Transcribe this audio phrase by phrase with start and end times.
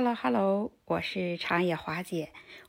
[0.00, 2.28] Hello Hello，我是长野华姐，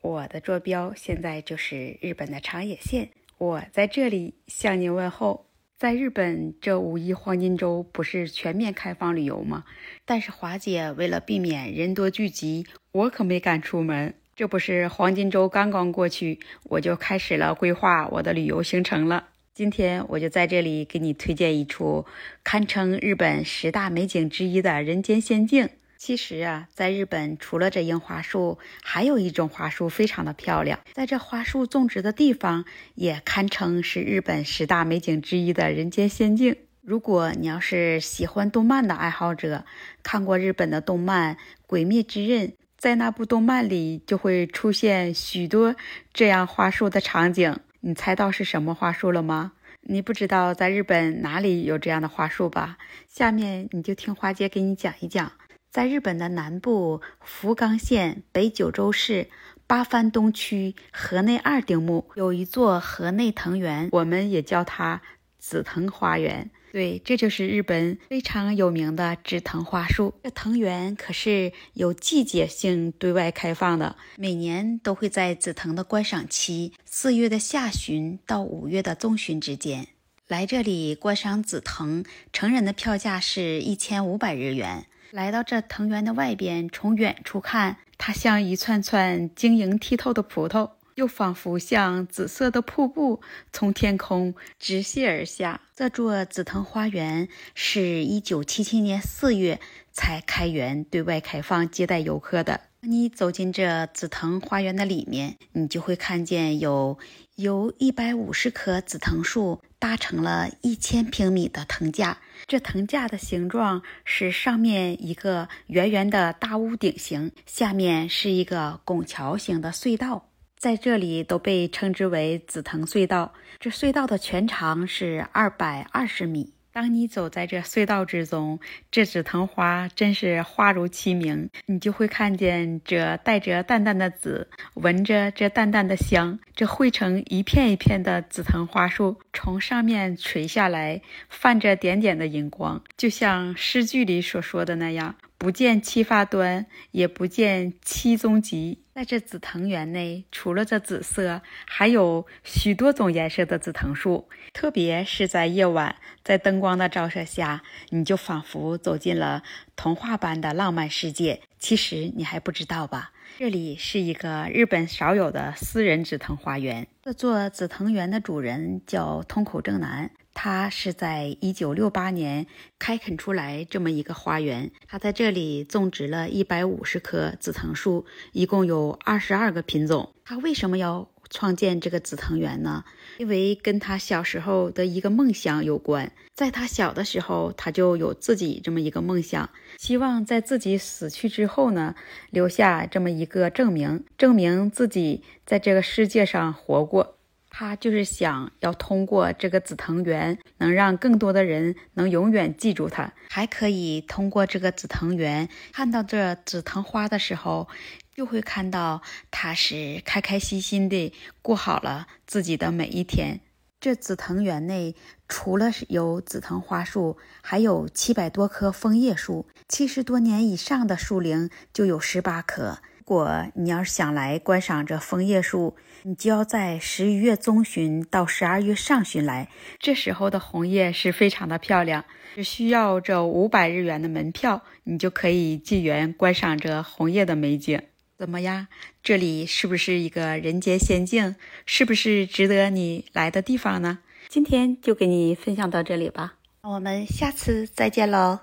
[0.00, 5.44] 我的坐标现在就是日本的长野县，我在这里向您问候。
[5.76, 9.64] 在日本，这五一黄金周不是全面开放旅游吗？
[10.06, 14.14] 但是华姐为了避免人多聚集，我可没敢出门。
[14.34, 16.40] 这不是黄金周刚刚过去，
[16.70, 19.28] 我就开始了规划我的旅游行程了。
[19.52, 22.06] 今天我就在这里给你推荐一处
[22.42, 25.68] 堪称日本十大美景之一的人间仙境。
[26.00, 30.80] 其实啊，在日本除了这樱花树，还有一种花树非常的漂亮。
[30.94, 32.64] 在这花树种植的地方，
[32.94, 36.56] 也堪称是日本十大美景之一的人间仙境。
[36.80, 39.66] 如果你要是喜欢动漫的爱好者，
[40.02, 41.34] 看过日本的动漫
[41.66, 45.76] 《鬼灭之刃》，在那部动漫里就会出现许多
[46.14, 47.60] 这样花树的场景。
[47.80, 49.52] 你猜到是什么花树了吗？
[49.82, 52.78] 你不知道在日本哪里有这样的花树吧？
[53.06, 55.32] 下面你就听花姐给你讲一讲。
[55.70, 59.30] 在日本的南部福冈县北九州市
[59.68, 65.00] 八幡东区河内二丁目有一座河内藤园，我们也叫它
[65.38, 66.50] 紫藤花园。
[66.72, 70.12] 对，这就是日本非常有名的紫藤花树。
[70.24, 79.86] 这藤园可是有季节性对外开放的，每年都会在紫藤的观赏期四月的下旬到五月的中旬之间
[80.26, 82.04] 来这里观赏紫藤。
[82.32, 84.86] 成人的票价是一千五百日元。
[85.10, 93.20] 来到这藤园的外边，从远处看，它像一串串晶莹剔透的葡萄，又仿佛像紫色的瀑布
[93.52, 95.60] 从天空直泻而下。
[95.74, 99.58] 这座紫藤花园是一九七七年四月
[99.90, 102.60] 才开园对外开放接待游客的。
[102.82, 106.96] 你走进这紫藤花园的里面，你就会看见有
[107.34, 112.18] 由一百五十棵紫藤树搭成了一千平米的藤架。
[112.46, 123.32] 这藤架的形状是上面一个圆圆的大屋顶形，下面是一个拱桥形的隧道，在这里都被称之为紫藤隧道。
[123.58, 126.52] 这隧道的全长是二百二十米。
[126.72, 128.60] 当你走在这隧道之中，
[128.90, 145.16] 这紫藤花真是花如其名，你就会看见这带着淡淡的紫，闻着这淡淡的香，这汇成一片一片的紫藤花树从上面垂下来，泛着点点的荧光，就像诗句里所说的那样。
[145.38, 148.79] 不见七发端，也不见七踪迹。
[149.00, 154.28] 在这紫藤园内，除了这紫色，还有许多种颜色的紫藤树。
[154.52, 159.42] 特别是在夜晚，在灯光的照射下，你就仿佛走进了
[159.74, 161.40] 童话般的浪漫世界。
[161.58, 163.12] 其实你还不知道吧？
[163.38, 166.86] 这里是一个日本少有的私人紫藤花园。
[167.02, 170.10] 这座紫藤园的主人叫通口正男。
[170.42, 172.46] 他是在一九六八年
[172.78, 180.14] 开垦出来这么一个花园，他在这里种植了一百五十棵紫藤树，一共有二十二个品种。
[180.24, 182.82] 他为什么要创建这个紫藤园呢？
[183.18, 186.10] 因为跟他小时候的一个梦想有关。
[186.34, 191.94] 在他小的时候，他就有自己这么一个梦想，希望在自己死去之后呢，
[192.30, 197.18] 留下这么一个证明，证明自己在这个世界上活过。
[197.50, 207.68] 他就是想要通过这个紫藤园，能让更多的人能永远记住他，还可以通过这个紫藤园看到这紫藤花的时候，
[208.14, 211.12] 就会看到他是开开心心的
[211.42, 213.40] 过好了自己的每一天。
[213.80, 214.94] 这紫藤园内
[215.26, 222.78] 除了有紫藤花树，还有七百多棵枫叶树，七十多年以上的树龄就有十八棵。
[223.10, 229.48] 如果你要是想来观赏这枫叶树，你就要在十一月中旬到十二月上旬来，
[229.80, 232.04] 这时候的红叶是非常的漂亮，
[232.36, 237.82] 只需要这五百日元的门票，你就可以进园观赏这红叶的美景。
[238.16, 238.68] 怎么样？
[239.02, 241.34] 这里是不是一个人间仙境？
[241.66, 243.98] 是不是值得你来的地方呢？
[244.28, 248.38] 今天就给你分享到这里吧，我们下次再见喽。